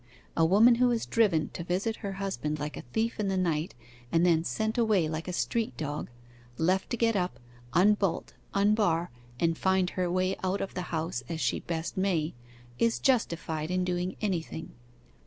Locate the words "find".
9.59-9.91